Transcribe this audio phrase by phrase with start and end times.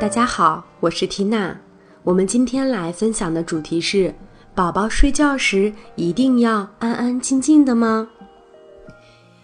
[0.00, 1.54] 大家好，我是缇娜。
[2.04, 4.14] 我们今天来分享的主题是：
[4.54, 8.08] 宝宝睡觉时一定要安安静静的吗？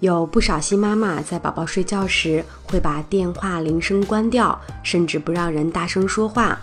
[0.00, 6.58] 有不少新妈妈在宝宝睡觉时会把电话铃声关掉，甚至不让人大声说话，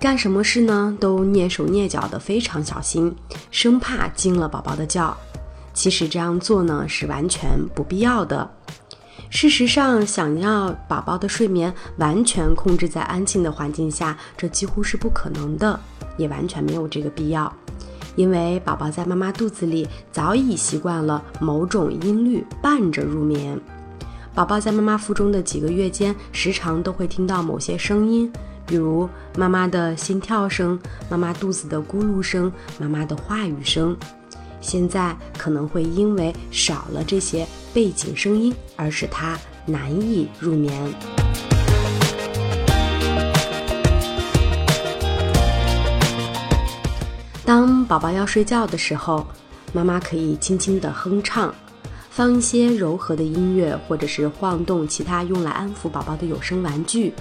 [0.00, 3.14] 干什么事呢都蹑手蹑脚的，非常小心，
[3.52, 5.16] 生怕惊了宝宝的觉。
[5.72, 8.50] 其实这样做呢是完全不必要的。
[9.34, 15.78] 事实上，想要宝宝的睡眠完全控制在安静的环境下，这几乎是不可能的，
[16.16, 17.52] 也完全没有这个必要。
[18.14, 23.60] 因为宝宝在妈妈肚子里早已习惯了某种音律伴着入眠。
[24.36, 28.32] 宝宝在妈妈腹中的几个月间，时常都会听到某些声音，
[28.64, 30.78] 比如妈妈的心跳声、
[31.10, 33.96] 妈妈肚子的咕噜声、妈妈的话语声。
[34.60, 37.44] 现在可能会因为少了这些
[37.74, 39.36] 背景声音，而使他
[39.66, 40.72] 难以入眠。
[47.44, 49.26] 当宝宝要睡觉的时候，
[49.72, 51.52] 妈妈可以轻轻地哼唱，
[52.10, 57.12] 放一些柔和的音乐，或者是晃动其他用来安抚宝宝的有声玩具。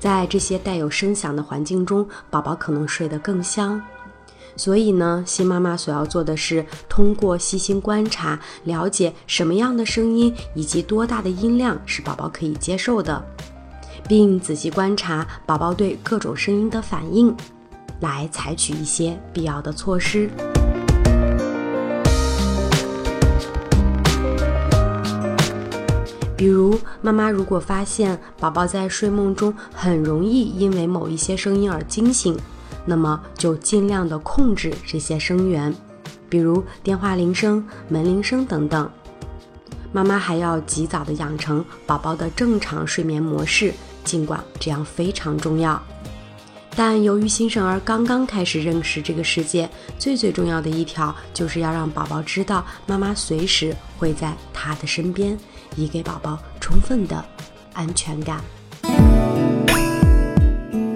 [0.00, 3.80] 在这些带有声响的环境中，宝宝可能睡得更香。
[4.58, 13.24] 所以呢，新妈妈所要做的是通过细心观察，了解什么样的声音以及多大的音量是宝宝可以接受的，
[14.08, 17.32] 并仔细观察宝宝对各种声音的反应，
[18.00, 20.28] 来采取一些必要的措施。
[26.36, 32.36] 比如，妈妈如果发现宝宝在睡梦中很容易因为某一些声音而惊醒。
[32.84, 35.74] 那么就尽量的控制这些声源，
[36.28, 38.90] 比如电话铃声、门铃声等等。
[39.92, 43.72] 妈妈还要及早的养成宝宝的正常睡眠模式，
[44.04, 45.82] 尽管这样非常重要。
[46.76, 49.68] 但由于新生儿刚刚开始认识这个世界，
[49.98, 55.36] 最最重要的一条就是要让宝宝知道妈妈随时会在他的身边，
[55.74, 57.24] 以给宝宝充分的
[57.72, 58.40] 安全感。